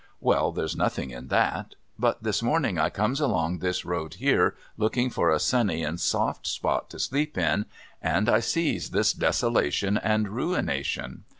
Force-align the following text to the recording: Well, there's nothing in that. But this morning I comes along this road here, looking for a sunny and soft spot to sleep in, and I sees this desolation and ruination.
Well, 0.19 0.51
there's 0.51 0.75
nothing 0.75 1.11
in 1.11 1.27
that. 1.27 1.75
But 1.99 2.23
this 2.23 2.41
morning 2.41 2.79
I 2.79 2.89
comes 2.89 3.19
along 3.21 3.59
this 3.59 3.85
road 3.85 4.15
here, 4.15 4.55
looking 4.75 5.11
for 5.11 5.29
a 5.29 5.37
sunny 5.39 5.83
and 5.83 5.99
soft 5.99 6.47
spot 6.47 6.89
to 6.89 6.99
sleep 6.99 7.37
in, 7.37 7.67
and 8.01 8.27
I 8.27 8.39
sees 8.39 8.89
this 8.89 9.13
desolation 9.13 9.99
and 9.99 10.29
ruination. 10.29 11.25